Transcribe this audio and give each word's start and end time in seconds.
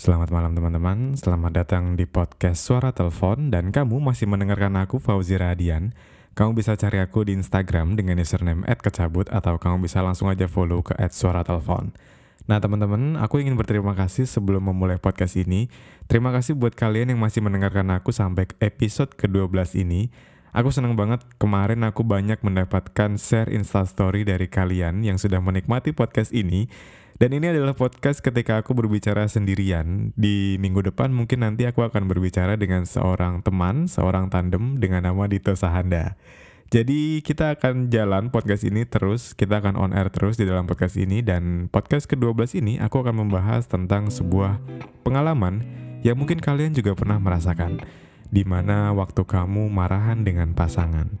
Selamat 0.00 0.32
malam 0.32 0.56
teman-teman, 0.56 1.12
selamat 1.12 1.52
datang 1.60 1.92
di 1.92 2.08
podcast 2.08 2.64
Suara 2.64 2.88
Telepon 2.88 3.52
dan 3.52 3.68
kamu 3.68 4.00
masih 4.00 4.24
mendengarkan 4.32 4.80
aku 4.80 4.96
Fauzi 4.96 5.36
Radian. 5.36 5.92
Kamu 6.32 6.56
bisa 6.56 6.72
cari 6.72 7.04
aku 7.04 7.28
di 7.28 7.36
Instagram 7.36 8.00
dengan 8.00 8.16
username 8.16 8.64
@kecabut 8.64 9.28
atau 9.28 9.60
kamu 9.60 9.84
bisa 9.84 10.00
langsung 10.00 10.32
aja 10.32 10.48
follow 10.48 10.80
ke 10.80 10.96
@suaratelepon. 10.96 11.92
Nah 12.48 12.56
teman-teman, 12.64 13.20
aku 13.20 13.44
ingin 13.44 13.60
berterima 13.60 13.92
kasih 13.92 14.24
sebelum 14.24 14.72
memulai 14.72 14.96
podcast 14.96 15.36
ini. 15.36 15.68
Terima 16.08 16.32
kasih 16.32 16.56
buat 16.56 16.72
kalian 16.72 17.12
yang 17.12 17.20
masih 17.20 17.44
mendengarkan 17.44 17.92
aku 17.92 18.08
sampai 18.08 18.48
episode 18.64 19.12
ke-12 19.20 19.84
ini. 19.84 20.08
Aku 20.56 20.72
senang 20.72 20.96
banget 20.96 21.28
kemarin 21.36 21.84
aku 21.84 22.08
banyak 22.08 22.40
mendapatkan 22.40 23.20
share 23.20 23.52
instastory 23.52 24.24
dari 24.24 24.48
kalian 24.48 25.04
yang 25.04 25.20
sudah 25.20 25.44
menikmati 25.44 25.92
podcast 25.92 26.32
ini. 26.32 26.72
Dan 27.20 27.36
ini 27.36 27.52
adalah 27.52 27.76
podcast 27.76 28.24
ketika 28.24 28.64
aku 28.64 28.72
berbicara 28.72 29.28
sendirian. 29.28 30.16
Di 30.16 30.56
minggu 30.56 30.88
depan 30.88 31.12
mungkin 31.12 31.44
nanti 31.44 31.68
aku 31.68 31.84
akan 31.84 32.08
berbicara 32.08 32.56
dengan 32.56 32.88
seorang 32.88 33.44
teman, 33.44 33.92
seorang 33.92 34.32
tandem 34.32 34.80
dengan 34.80 35.04
nama 35.04 35.28
Dito 35.28 35.52
Sahanda. 35.52 36.16
Jadi 36.72 37.20
kita 37.20 37.60
akan 37.60 37.92
jalan 37.92 38.32
podcast 38.32 38.64
ini 38.64 38.88
terus, 38.88 39.36
kita 39.36 39.60
akan 39.60 39.76
on 39.76 39.92
air 39.92 40.08
terus 40.08 40.40
di 40.40 40.48
dalam 40.48 40.64
podcast 40.64 40.96
ini 40.96 41.20
dan 41.20 41.68
podcast 41.68 42.08
ke-12 42.08 42.56
ini 42.64 42.80
aku 42.80 43.04
akan 43.04 43.28
membahas 43.28 43.68
tentang 43.68 44.08
sebuah 44.08 44.56
pengalaman 45.04 45.60
yang 46.00 46.16
mungkin 46.16 46.40
kalian 46.40 46.72
juga 46.72 46.96
pernah 46.96 47.20
merasakan 47.20 47.84
di 48.32 48.48
mana 48.48 48.96
waktu 48.96 49.28
kamu 49.28 49.68
marahan 49.68 50.24
dengan 50.24 50.56
pasangan. 50.56 51.20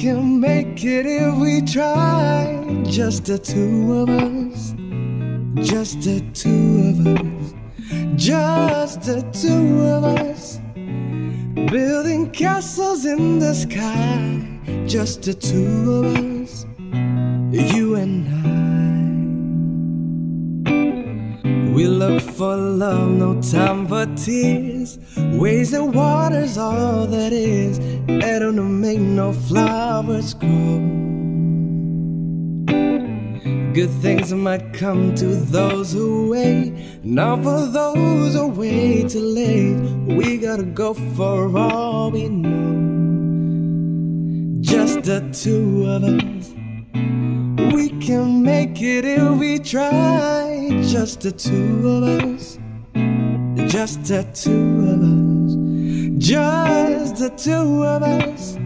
Can 0.00 0.40
make 0.40 0.82
it 0.82 1.04
if 1.04 1.34
we 1.34 1.60
try. 1.60 2.64
Just 2.84 3.26
the 3.26 3.36
two 3.36 4.00
of 4.00 4.08
us. 4.08 4.72
Just 5.62 6.00
the 6.00 6.22
two 6.32 6.88
of 6.88 7.06
us. 7.06 7.54
Just 8.16 9.02
the 9.02 9.20
two 9.30 9.82
of 9.82 10.04
us. 10.04 10.58
Building 11.70 12.30
castles 12.30 13.04
in 13.04 13.40
the 13.40 13.52
sky. 13.52 14.86
Just 14.86 15.20
the 15.24 15.34
two 15.34 15.92
of 15.92 16.16
us. 16.16 16.64
You 17.52 17.96
and 17.96 18.26
I. 18.46 18.79
We 21.80 21.86
look 21.86 22.20
for 22.20 22.56
love, 22.58 23.08
no 23.08 23.40
time 23.40 23.88
for 23.88 24.04
tears. 24.14 24.98
Waves 25.16 25.72
and 25.72 25.94
water's 25.94 26.58
all 26.58 27.06
that 27.06 27.32
is. 27.32 27.78
And 28.06 28.56
to 28.56 28.62
make 28.62 28.98
no 29.00 29.32
flowers 29.32 30.34
grow. 30.34 30.78
Good 33.72 33.88
things 34.02 34.30
might 34.34 34.74
come 34.74 35.14
to 35.14 35.28
those 35.28 35.94
who 35.94 36.28
wait. 36.28 37.02
Not 37.02 37.42
for 37.44 37.64
those 37.64 38.34
who 38.34 38.48
wait 38.48 39.08
too 39.08 39.20
late. 39.20 39.80
We 40.04 40.36
gotta 40.36 40.64
go 40.64 40.92
for 40.92 41.56
all 41.56 42.10
we 42.10 42.28
know. 42.28 42.76
Just 44.60 45.04
the 45.04 45.20
two 45.32 45.86
of 45.88 46.04
us. 46.04 46.59
We 47.72 47.90
can 48.00 48.42
make 48.42 48.80
it 48.82 49.04
if 49.04 49.38
we 49.38 49.58
try. 49.58 50.68
Just 50.82 51.20
the 51.20 51.32
two 51.32 51.88
of 51.88 52.02
us. 52.04 52.58
Just 53.72 54.04
the 54.04 54.24
two 54.34 54.88
of 54.92 55.00
us. 55.02 55.54
Just 56.18 57.16
the 57.16 57.30
two 57.30 57.84
of 57.84 58.02
us. 58.02 58.56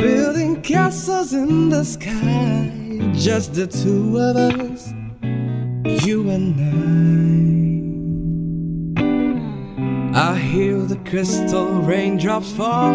Building 0.00 0.62
castles 0.62 1.32
in 1.32 1.68
the 1.68 1.84
sky. 1.84 2.72
Just 3.12 3.54
the 3.54 3.66
two 3.66 4.18
of 4.18 4.36
us. 4.36 4.92
You 6.04 6.30
and 6.30 6.54
I. 10.14 10.30
I 10.30 10.36
hear 10.36 10.78
the 10.78 10.96
crystal 11.08 11.82
raindrops 11.82 12.52
fall 12.52 12.94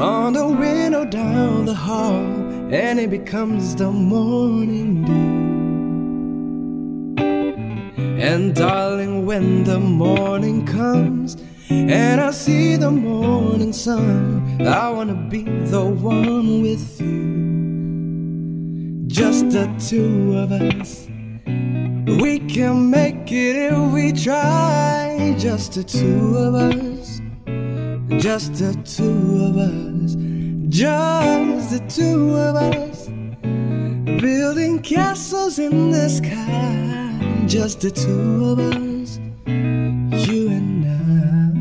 on 0.00 0.32
the 0.32 0.46
window 0.46 1.04
down 1.04 1.66
the 1.66 1.74
hall, 1.74 2.24
and 2.72 2.98
it 2.98 3.10
becomes 3.10 3.76
the 3.76 3.90
morning 3.90 5.04
dew. 5.04 5.42
And 8.18 8.54
darling, 8.54 9.26
when 9.26 9.64
the 9.64 9.78
morning 9.78 10.64
comes 10.64 11.36
and 11.68 12.18
I 12.18 12.30
see 12.30 12.76
the 12.76 12.90
morning 12.90 13.74
sun, 13.74 14.66
I 14.66 14.88
wanna 14.88 15.14
be 15.28 15.42
the 15.42 15.84
one 15.84 16.62
with 16.62 16.98
you. 16.98 17.22
Just 19.06 19.50
the 19.50 19.68
two 19.78 20.38
of 20.38 20.52
us. 20.52 21.06
We 22.22 22.38
can 22.38 22.90
make 22.90 23.30
it 23.30 23.56
if 23.56 23.92
we 23.92 24.12
try. 24.12 25.34
Just 25.38 25.74
the 25.74 25.84
two 25.84 26.36
of 26.38 26.54
us. 26.54 27.20
Just 28.22 28.54
the 28.54 28.72
two 28.84 29.44
of 29.44 29.58
us. 29.58 30.31
Just 30.72 31.68
the 31.68 31.84
two 31.84 32.32
of 32.32 32.56
us. 32.56 33.12
Building 34.08 34.80
castles 34.80 35.60
in 35.60 35.92
the 35.92 36.08
sky. 36.08 37.12
Just 37.44 37.84
the 37.84 37.92
two 37.92 38.56
of 38.56 38.56
us. 38.56 39.20
You 40.08 40.48
and 40.48 40.88
I. 40.88 41.52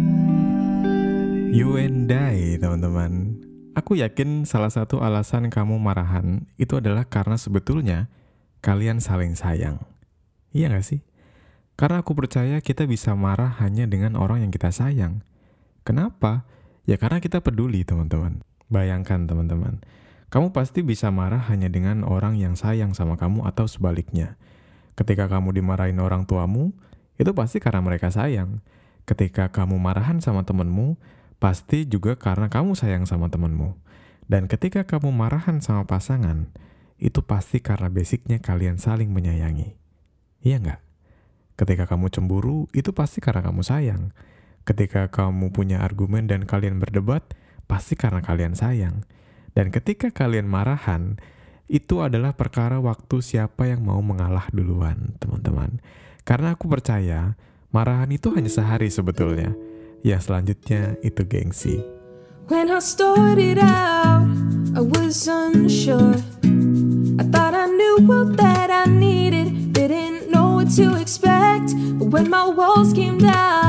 You 1.51 1.75
and 1.75 2.07
I, 2.07 2.55
teman-teman. 2.55 3.43
Aku 3.75 3.99
yakin 3.99 4.47
salah 4.47 4.71
satu 4.71 5.03
alasan 5.03 5.51
kamu 5.51 5.75
marahan 5.75 6.47
itu 6.55 6.79
adalah 6.79 7.03
karena 7.03 7.35
sebetulnya 7.35 8.07
kalian 8.63 9.03
saling 9.03 9.35
sayang. 9.35 9.83
Iya 10.55 10.71
gak 10.71 10.87
sih? 10.87 11.03
Karena 11.75 11.99
aku 11.99 12.15
percaya 12.15 12.63
kita 12.63 12.87
bisa 12.87 13.11
marah 13.19 13.59
hanya 13.59 13.83
dengan 13.91 14.15
orang 14.15 14.47
yang 14.47 14.55
kita 14.55 14.71
sayang. 14.71 15.19
Kenapa? 15.83 16.47
Ya 16.87 16.95
karena 16.95 17.19
kita 17.19 17.43
peduli, 17.43 17.83
teman-teman. 17.83 18.47
Bayangkan, 18.71 19.27
teman-teman. 19.27 19.83
Kamu 20.31 20.55
pasti 20.55 20.79
bisa 20.79 21.11
marah 21.11 21.43
hanya 21.51 21.67
dengan 21.67 22.07
orang 22.07 22.39
yang 22.39 22.55
sayang 22.55 22.95
sama 22.95 23.19
kamu 23.19 23.43
atau 23.43 23.67
sebaliknya. 23.67 24.39
Ketika 24.95 25.27
kamu 25.27 25.59
dimarahin 25.59 25.99
orang 25.99 26.23
tuamu, 26.23 26.71
itu 27.19 27.35
pasti 27.35 27.59
karena 27.59 27.83
mereka 27.83 28.07
sayang. 28.15 28.63
Ketika 29.03 29.51
kamu 29.51 29.75
marahan 29.75 30.23
sama 30.23 30.47
temenmu, 30.47 30.95
pasti 31.35 31.83
juga 31.83 32.15
karena 32.15 32.47
kamu 32.47 32.79
sayang 32.79 33.03
sama 33.03 33.27
temenmu. 33.27 33.75
Dan 34.31 34.47
ketika 34.47 34.87
kamu 34.87 35.11
marahan 35.11 35.59
sama 35.59 35.83
pasangan, 35.83 36.47
itu 36.95 37.19
pasti 37.27 37.59
karena 37.59 37.91
basicnya 37.91 38.39
kalian 38.39 38.79
saling 38.79 39.11
menyayangi. 39.11 39.75
Iya 40.47 40.63
nggak? 40.63 40.81
Ketika 41.59 41.91
kamu 41.91 42.07
cemburu, 42.07 42.71
itu 42.71 42.95
pasti 42.95 43.19
karena 43.19 43.43
kamu 43.43 43.67
sayang. 43.67 44.15
Ketika 44.63 45.11
kamu 45.11 45.51
punya 45.51 45.83
argumen 45.83 46.31
dan 46.31 46.47
kalian 46.47 46.79
berdebat, 46.79 47.35
pasti 47.71 47.95
karena 47.95 48.19
kalian 48.19 48.51
sayang. 48.51 49.07
Dan 49.55 49.71
ketika 49.71 50.11
kalian 50.11 50.51
marahan, 50.51 51.15
itu 51.71 52.03
adalah 52.03 52.35
perkara 52.35 52.83
waktu 52.83 53.23
siapa 53.23 53.71
yang 53.71 53.87
mau 53.87 54.03
mengalah 54.03 54.51
duluan, 54.51 55.15
teman-teman. 55.23 55.79
Karena 56.27 56.59
aku 56.59 56.67
percaya, 56.67 57.39
marahan 57.71 58.11
itu 58.11 58.27
hanya 58.35 58.51
sehari 58.51 58.91
sebetulnya. 58.91 59.55
Ya 60.03 60.19
selanjutnya 60.19 60.99
itu 60.99 61.23
gengsi. 61.23 61.79
When 62.51 62.67
I 62.67 62.83
started 62.83 63.63
out, 63.63 64.27
I 64.75 64.83
was 64.83 65.23
unsure. 65.31 66.19
I 67.15 67.23
thought 67.31 67.55
I 67.55 67.71
knew 67.71 68.03
all 68.11 68.27
that 68.35 68.67
I 68.67 68.91
needed, 68.91 69.71
didn't 69.71 70.27
know 70.27 70.59
what 70.59 70.67
to 70.75 70.99
expect. 70.99 71.71
But 71.95 72.11
when 72.11 72.27
my 72.27 72.51
walls 72.51 72.91
came 72.91 73.15
down, 73.23 73.60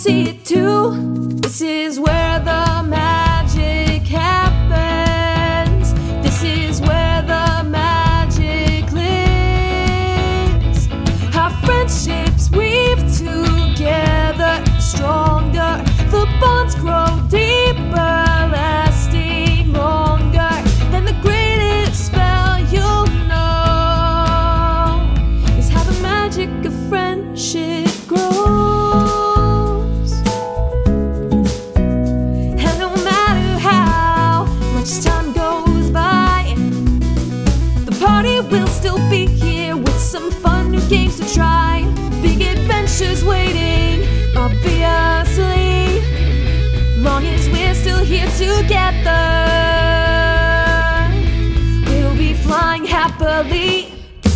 see 0.00 0.30
it 0.30 0.46
too. 0.46 0.96
This 1.42 1.60
is 1.60 1.89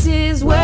This 0.05 0.35
is 0.37 0.45
where 0.45 0.64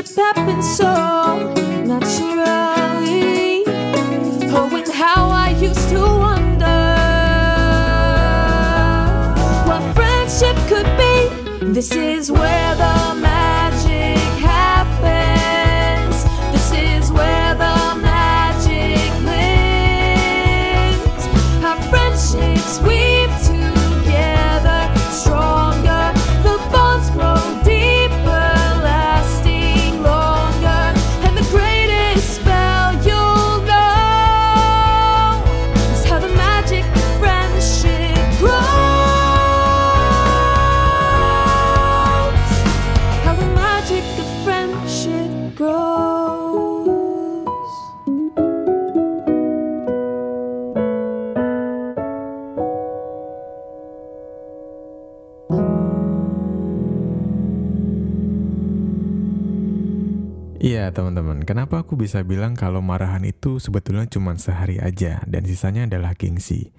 Friendship 0.00 0.16
happens 0.16 0.76
so 0.78 1.52
naturally. 1.84 3.64
Oh, 4.50 4.70
and 4.72 4.88
how 4.88 5.28
I 5.28 5.50
used 5.60 5.90
to 5.90 6.00
wonder 6.00 6.80
what 9.68 9.82
friendship 9.94 10.56
could 10.68 10.88
be. 10.96 11.28
This 11.74 11.92
is 11.92 12.32
where 12.32 12.74
the 12.76 12.99
Iya 60.90 61.06
teman-teman, 61.06 61.46
kenapa 61.46 61.86
aku 61.86 61.94
bisa 61.94 62.18
bilang 62.26 62.58
kalau 62.58 62.82
marahan 62.82 63.22
itu 63.22 63.62
sebetulnya 63.62 64.10
cuma 64.10 64.34
sehari 64.34 64.82
aja 64.82 65.22
dan 65.22 65.46
sisanya 65.46 65.86
adalah 65.86 66.18
gengsi. 66.18 66.74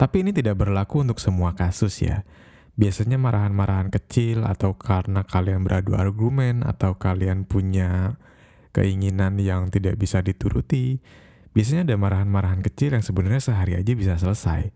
Tapi 0.00 0.24
ini 0.24 0.32
tidak 0.32 0.56
berlaku 0.56 1.04
untuk 1.04 1.20
semua 1.20 1.52
kasus 1.52 2.00
ya. 2.00 2.24
Biasanya 2.80 3.20
marahan-marahan 3.20 3.92
kecil 3.92 4.48
atau 4.48 4.80
karena 4.80 5.20
kalian 5.28 5.68
beradu 5.68 5.92
argumen 5.92 6.64
atau 6.64 6.96
kalian 6.96 7.44
punya 7.44 8.16
keinginan 8.72 9.36
yang 9.36 9.68
tidak 9.68 10.00
bisa 10.00 10.24
dituruti. 10.24 11.04
Biasanya 11.52 11.92
ada 11.92 12.00
marahan-marahan 12.00 12.64
kecil 12.64 12.96
yang 12.96 13.04
sebenarnya 13.04 13.52
sehari 13.52 13.76
aja 13.76 13.92
bisa 13.92 14.16
selesai. 14.16 14.72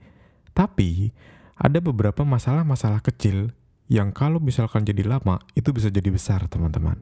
Tapi 0.52 1.16
ada 1.56 1.80
beberapa 1.80 2.28
masalah-masalah 2.28 3.00
kecil 3.00 3.56
yang 3.88 4.12
kalau 4.12 4.36
misalkan 4.36 4.84
jadi 4.84 5.08
lama 5.08 5.40
itu 5.56 5.72
bisa 5.72 5.88
jadi 5.88 6.12
besar 6.12 6.44
teman-teman. 6.52 7.00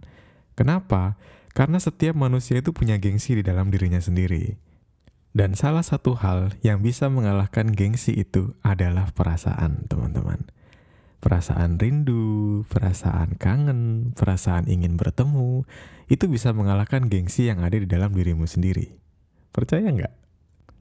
Kenapa? 0.55 1.19
Karena 1.55 1.79
setiap 1.79 2.19
manusia 2.19 2.59
itu 2.59 2.75
punya 2.75 2.99
gengsi 2.99 3.39
di 3.39 3.47
dalam 3.47 3.71
dirinya 3.71 4.03
sendiri. 4.03 4.59
Dan 5.35 5.55
salah 5.55 5.87
satu 5.87 6.19
hal 6.19 6.55
yang 6.67 6.83
bisa 6.83 7.07
mengalahkan 7.11 7.71
gengsi 7.71 8.15
itu 8.15 8.59
adalah 8.63 9.11
perasaan, 9.15 9.87
teman-teman. 9.87 10.51
Perasaan 11.23 11.79
rindu, 11.79 12.63
perasaan 12.71 13.39
kangen, 13.39 14.13
perasaan 14.19 14.67
ingin 14.67 14.99
bertemu, 14.99 15.67
itu 16.07 16.31
bisa 16.31 16.51
mengalahkan 16.55 17.07
gengsi 17.07 17.51
yang 17.51 17.63
ada 17.63 17.79
di 17.79 17.87
dalam 17.87 18.15
dirimu 18.15 18.47
sendiri. 18.47 18.95
Percaya 19.55 19.91
nggak? 19.91 20.15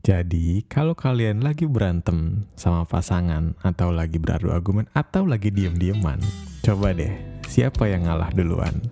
Jadi, 0.03 0.67
kalau 0.69 0.93
kalian 0.93 1.41
lagi 1.41 1.63
berantem 1.63 2.49
sama 2.59 2.83
pasangan, 2.83 3.55
atau 3.61 3.89
lagi 3.89 4.19
beradu 4.19 4.53
argumen, 4.53 4.89
atau 4.91 5.23
lagi 5.23 5.47
diem-dieman, 5.47 6.19
coba 6.59 6.91
deh, 6.91 7.13
siapa 7.47 7.87
yang 7.87 8.05
ngalah 8.05 8.35
duluan? 8.35 8.83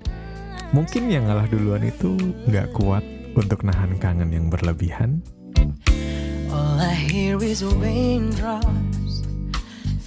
Mungkin 0.72 1.12
yang 1.12 1.28
ngalah 1.28 1.52
duluan 1.52 1.84
itu 1.84 2.16
nggak 2.48 2.72
kuat 2.72 3.04
untuk 3.36 3.68
nahan 3.68 4.00
kangen 4.00 4.32
yang 4.32 4.48
berlebihan. 4.48 5.20
All 6.48 6.80
I 6.80 6.96
hear 6.96 7.36
is 7.44 7.60
raindrops 7.60 9.28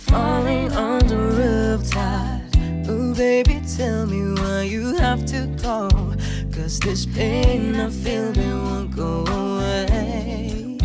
falling 0.09 0.73
on 0.73 1.04
the 1.04 1.21
rooftop. 1.37 2.40
Ooh, 2.88 3.12
baby, 3.12 3.61
tell 3.68 4.09
me 4.09 4.33
why 4.40 4.64
you 4.64 4.97
have 4.97 5.28
to 5.37 5.44
go. 5.61 5.92
Cause 6.49 6.80
this 6.80 7.04
pain 7.04 7.76
I 7.76 7.92
feel 7.92 8.33
it 8.33 8.56
won't 8.64 8.88
go 8.97 9.25
away. 9.28 10.78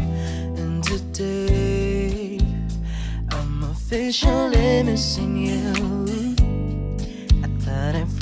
And 0.59 0.83
today, 0.83 2.39
I'm 3.31 3.63
officially 3.63 4.83
missing 4.83 5.39
you. 5.39 5.88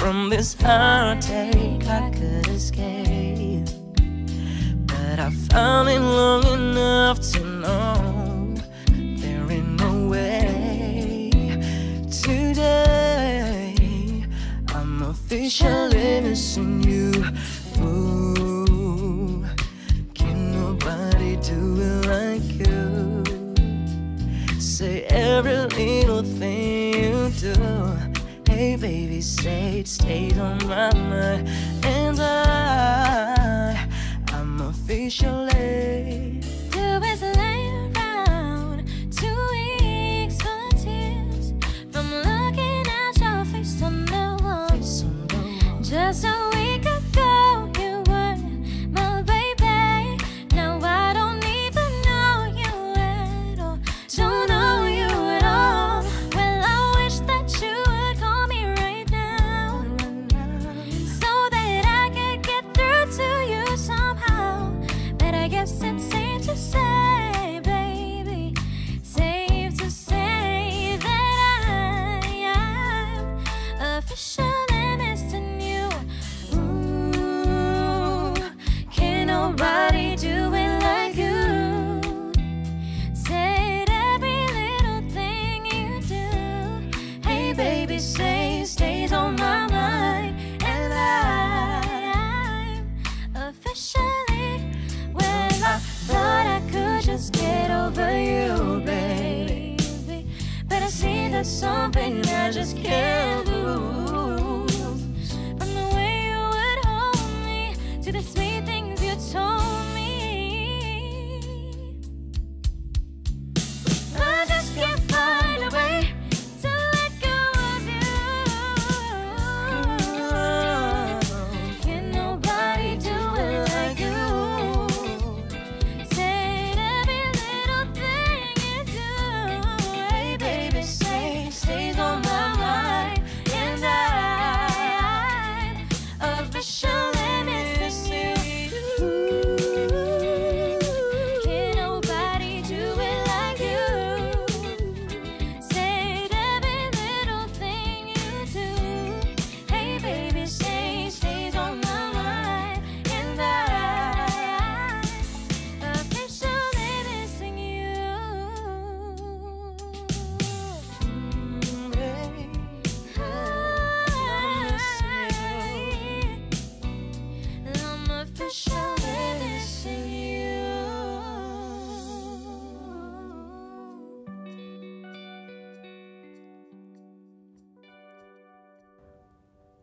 From 0.08 0.30
this 0.30 0.54
heartache 0.54 1.86
I 1.86 2.10
could 2.12 2.48
escape. 2.48 3.68
But 4.86 5.20
I 5.20 5.30
found 5.52 5.90
it 5.90 6.00
long 6.00 6.46
enough 6.46 7.20
to 7.32 7.44
know 7.44 8.56
there 8.96 9.52
ain't 9.52 9.76
no 9.82 10.08
way. 10.08 11.30
Today, 12.10 13.76
I'm 14.70 15.02
officially 15.02 16.22
missing 16.22 16.84
you. 16.84 17.12
Ooh, 17.82 19.46
can 20.14 20.54
nobody 20.54 21.36
do 21.36 21.82
it 21.82 22.06
like 22.08 22.48
you? 22.66 23.26
Say 24.58 25.04
every 25.10 25.58
little 25.76 26.24
thing 26.24 26.94
you 26.94 27.30
do. 27.32 28.07
Baby, 28.58 29.22
say 29.22 29.82
it 29.82 29.88
stays 29.88 30.36
on 30.40 30.58
my 30.68 30.92
mind. 30.92 31.48
And 31.86 32.20
I, 32.20 33.88
I'm 34.30 34.62
officially. 34.62 36.47
I 101.38 101.44
see 101.44 101.48
there's 101.50 101.60
something 101.60 102.25
I 102.25 102.50
just 102.51 102.77
can't 102.77 103.37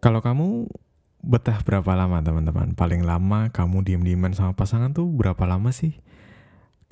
Kalau 0.04 0.20
kamu 0.20 0.68
betah 1.25 1.64
berapa 1.64 1.96
lama 1.96 2.20
teman-teman? 2.20 2.76
Paling 2.76 3.08
lama 3.08 3.49
kamu 3.49 3.88
diem-dieman 3.88 4.37
sama 4.37 4.52
pasangan 4.52 4.92
tuh 4.92 5.08
berapa 5.08 5.40
lama 5.49 5.73
sih? 5.73 5.96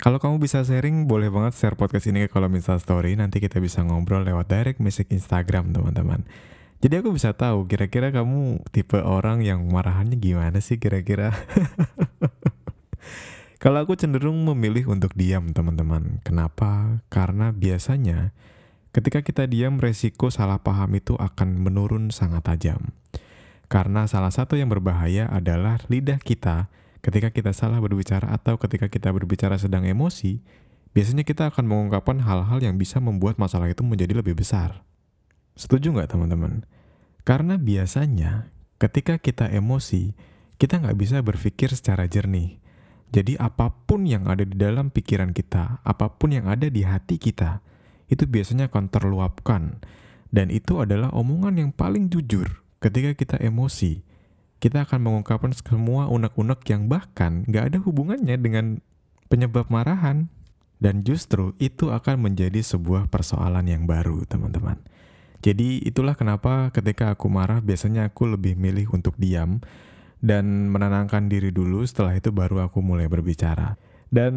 Kalau 0.01 0.17
kamu 0.17 0.41
bisa 0.41 0.65
sharing, 0.65 1.05
boleh 1.05 1.29
banget 1.29 1.53
share 1.53 1.77
podcast 1.77 2.09
ini 2.09 2.25
ke 2.25 2.33
kolom 2.33 2.57
Insta 2.57 2.73
Story. 2.81 3.13
Nanti 3.13 3.37
kita 3.37 3.61
bisa 3.61 3.85
ngobrol 3.85 4.25
lewat 4.25 4.49
direct 4.49 4.81
message 4.81 5.13
Instagram, 5.13 5.77
teman-teman. 5.77 6.25
Jadi 6.81 7.05
aku 7.05 7.13
bisa 7.13 7.37
tahu 7.37 7.69
kira-kira 7.69 8.09
kamu 8.09 8.65
tipe 8.73 8.97
orang 8.97 9.45
yang 9.45 9.61
marahannya 9.69 10.17
gimana 10.17 10.57
sih 10.57 10.81
kira-kira? 10.81 11.37
Kalau 13.61 13.85
aku 13.85 13.93
cenderung 13.93 14.41
memilih 14.41 14.89
untuk 14.89 15.13
diam, 15.13 15.53
teman-teman. 15.53 16.17
Kenapa? 16.25 16.97
Karena 17.13 17.53
biasanya 17.53 18.33
ketika 18.93 19.25
kita 19.25 19.49
diam, 19.49 19.81
resiko 19.81 20.29
salah 20.29 20.61
paham 20.61 20.95
itu 20.95 21.17
akan 21.17 21.59
menurun 21.59 22.13
sangat 22.13 22.45
tajam. 22.45 22.93
Karena 23.67 24.05
salah 24.05 24.29
satu 24.29 24.53
yang 24.53 24.69
berbahaya 24.69 25.25
adalah 25.33 25.81
lidah 25.89 26.21
kita 26.21 26.69
ketika 27.03 27.33
kita 27.33 27.51
salah 27.51 27.81
berbicara 27.83 28.31
atau 28.31 28.55
ketika 28.55 28.87
kita 28.87 29.11
berbicara 29.11 29.59
sedang 29.59 29.83
emosi, 29.83 30.39
biasanya 30.95 31.27
kita 31.27 31.51
akan 31.51 31.67
mengungkapkan 31.67 32.21
hal-hal 32.23 32.63
yang 32.63 32.79
bisa 32.79 33.01
membuat 33.03 33.35
masalah 33.35 33.67
itu 33.67 33.83
menjadi 33.83 34.23
lebih 34.23 34.39
besar. 34.39 34.85
Setuju 35.59 35.91
nggak 35.91 36.13
teman-teman? 36.15 36.63
Karena 37.27 37.59
biasanya 37.59 38.53
ketika 38.77 39.19
kita 39.19 39.51
emosi, 39.51 40.15
kita 40.61 40.79
nggak 40.79 40.97
bisa 40.97 41.19
berpikir 41.19 41.73
secara 41.73 42.07
jernih. 42.07 42.61
Jadi 43.13 43.37
apa 43.37 43.69
pun 43.69 44.05
yang 44.09 44.25
ada 44.25 44.41
di 44.41 44.57
dalam 44.57 44.89
pikiran 44.89 45.35
kita, 45.35 45.83
apa 45.85 46.13
pun 46.17 46.33
yang 46.33 46.49
ada 46.49 46.65
di 46.65 46.81
hati 46.81 47.21
kita, 47.21 47.61
itu 48.09 48.27
biasanya 48.27 48.71
akan 48.71 48.91
terluapkan. 48.91 49.83
Dan 50.33 50.49
itu 50.49 50.81
adalah 50.81 51.13
omongan 51.13 51.61
yang 51.61 51.69
paling 51.69 52.09
jujur 52.09 52.63
ketika 52.81 53.13
kita 53.13 53.35
emosi. 53.37 54.01
Kita 54.57 54.87
akan 54.87 54.99
mengungkapkan 55.05 55.53
semua 55.53 56.09
unek-unek 56.09 56.65
yang 56.71 56.89
bahkan 56.89 57.45
nggak 57.45 57.73
ada 57.73 57.77
hubungannya 57.83 58.39
dengan 58.39 58.81
penyebab 59.29 59.69
marahan. 59.69 60.31
Dan 60.83 60.99
justru 60.99 61.55
itu 61.63 61.95
akan 61.95 62.27
menjadi 62.27 62.59
sebuah 62.59 63.07
persoalan 63.07 63.63
yang 63.71 63.87
baru, 63.87 64.27
teman-teman. 64.27 64.83
Jadi 65.39 65.79
itulah 65.83 66.15
kenapa 66.15 66.71
ketika 66.75 67.11
aku 67.11 67.27
marah 67.27 67.59
biasanya 67.59 68.07
aku 68.07 68.31
lebih 68.31 68.55
milih 68.55 68.91
untuk 68.95 69.15
diam 69.15 69.63
dan 70.23 70.71
menenangkan 70.71 71.27
diri 71.27 71.51
dulu 71.51 71.83
setelah 71.83 72.15
itu 72.15 72.31
baru 72.31 72.63
aku 72.63 72.79
mulai 72.79 73.11
berbicara. 73.11 73.75
Dan 74.13 74.33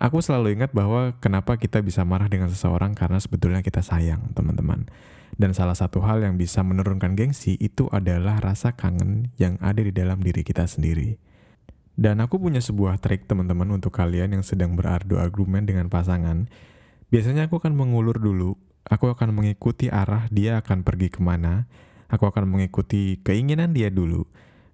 aku 0.00 0.24
selalu 0.24 0.56
ingat 0.56 0.72
bahwa 0.72 1.12
kenapa 1.20 1.60
kita 1.60 1.84
bisa 1.84 2.00
marah 2.00 2.32
dengan 2.32 2.48
seseorang 2.48 2.96
karena 2.96 3.20
sebetulnya 3.20 3.60
kita 3.60 3.84
sayang, 3.84 4.32
teman-teman. 4.32 4.88
Dan 5.36 5.52
salah 5.52 5.76
satu 5.76 6.00
hal 6.00 6.24
yang 6.24 6.40
bisa 6.40 6.64
menurunkan 6.64 7.12
gengsi 7.12 7.60
itu 7.60 7.92
adalah 7.92 8.40
rasa 8.40 8.72
kangen 8.72 9.28
yang 9.36 9.60
ada 9.60 9.84
di 9.84 9.92
dalam 9.92 10.16
diri 10.24 10.40
kita 10.40 10.64
sendiri. 10.64 11.20
Dan 11.92 12.24
aku 12.24 12.40
punya 12.40 12.64
sebuah 12.64 13.04
trik 13.04 13.28
teman-teman 13.28 13.76
untuk 13.76 13.92
kalian 13.92 14.32
yang 14.32 14.40
sedang 14.40 14.80
berardu 14.80 15.20
argumen 15.20 15.68
dengan 15.68 15.92
pasangan. 15.92 16.48
Biasanya 17.12 17.52
aku 17.52 17.60
akan 17.60 17.76
mengulur 17.76 18.16
dulu, 18.16 18.56
aku 18.88 19.12
akan 19.12 19.36
mengikuti 19.36 19.92
arah 19.92 20.24
dia 20.32 20.56
akan 20.64 20.88
pergi 20.88 21.12
ke 21.12 21.20
mana, 21.20 21.68
aku 22.08 22.32
akan 22.32 22.48
mengikuti 22.48 23.20
keinginan 23.20 23.76
dia 23.76 23.92
dulu, 23.92 24.24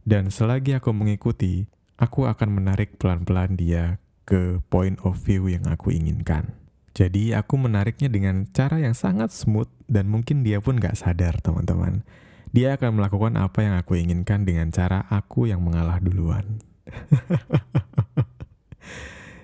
dan 0.07 0.31
selagi 0.31 0.79
aku 0.79 0.95
mengikuti, 0.95 1.67
aku 1.99 2.31
akan 2.31 2.55
menarik 2.55 2.95
pelan-pelan 3.03 3.59
dia 3.59 3.99
ke 4.29 4.61
point 4.69 5.01
of 5.09 5.17
view 5.25 5.49
yang 5.49 5.65
aku 5.65 5.89
inginkan. 5.89 6.53
Jadi 6.93 7.33
aku 7.33 7.57
menariknya 7.57 8.13
dengan 8.13 8.45
cara 8.53 8.77
yang 8.77 8.93
sangat 8.93 9.33
smooth 9.33 9.71
dan 9.89 10.13
mungkin 10.13 10.45
dia 10.45 10.61
pun 10.61 10.77
gak 10.77 11.01
sadar 11.01 11.41
teman-teman. 11.41 12.05
Dia 12.53 12.77
akan 12.77 13.01
melakukan 13.01 13.41
apa 13.41 13.65
yang 13.65 13.81
aku 13.81 13.97
inginkan 13.97 14.45
dengan 14.45 14.69
cara 14.69 15.09
aku 15.09 15.49
yang 15.49 15.65
mengalah 15.65 15.97
duluan. 16.03 16.61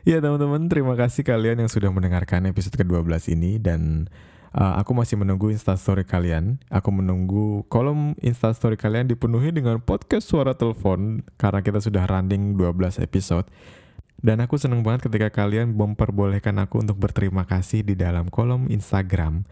ya 0.08 0.20
teman-teman, 0.20 0.68
terima 0.68 0.98
kasih 0.98 1.24
kalian 1.24 1.64
yang 1.64 1.70
sudah 1.70 1.88
mendengarkan 1.88 2.44
episode 2.50 2.76
ke-12 2.76 3.32
ini 3.32 3.62
dan 3.62 4.10
uh, 4.56 4.74
aku 4.80 4.96
masih 4.96 5.20
menunggu 5.20 5.52
instastory 5.52 6.02
kalian. 6.02 6.58
Aku 6.72 6.90
menunggu 6.90 7.62
kolom 7.68 8.16
instastory 8.24 8.76
kalian 8.76 9.08
dipenuhi 9.08 9.54
dengan 9.54 9.78
podcast 9.78 10.26
suara 10.26 10.56
telepon 10.56 11.22
karena 11.36 11.60
kita 11.60 11.78
sudah 11.78 12.08
running 12.08 12.56
12 12.56 13.04
episode. 13.04 13.46
Dan 14.20 14.42
aku 14.42 14.56
seneng 14.56 14.82
banget 14.86 15.10
ketika 15.10 15.42
kalian 15.42 15.74
memperbolehkan 15.74 16.56
aku 16.62 16.82
untuk 16.82 16.96
berterima 16.96 17.44
kasih 17.44 17.82
di 17.82 17.94
dalam 17.98 18.30
kolom 18.30 18.70
Instagram 18.72 19.44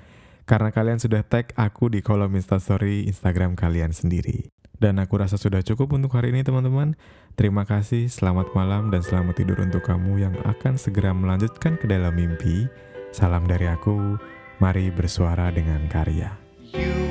karena 0.42 0.74
kalian 0.74 0.98
sudah 0.98 1.22
tag 1.22 1.54
aku 1.54 1.88
di 1.88 2.02
kolom 2.02 2.34
instastory 2.34 3.06
Instagram 3.06 3.54
kalian 3.54 3.94
sendiri. 3.94 4.50
Dan 4.82 4.98
aku 4.98 5.14
rasa 5.14 5.38
sudah 5.38 5.62
cukup 5.62 5.94
untuk 5.94 6.10
hari 6.18 6.34
ini 6.34 6.42
teman-teman. 6.42 6.98
Terima 7.38 7.62
kasih, 7.62 8.10
selamat 8.10 8.50
malam 8.50 8.90
dan 8.90 8.98
selamat 9.06 9.38
tidur 9.38 9.62
untuk 9.62 9.86
kamu 9.86 10.26
yang 10.26 10.34
akan 10.42 10.74
segera 10.74 11.14
melanjutkan 11.14 11.78
ke 11.78 11.86
dalam 11.86 12.18
mimpi. 12.18 12.66
Salam 13.14 13.46
dari 13.46 13.70
aku, 13.70 14.18
mari 14.58 14.90
bersuara 14.90 15.54
dengan 15.54 15.86
karya. 15.86 16.34
You 16.72 17.01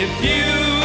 If 0.00 0.22
you 0.22 0.77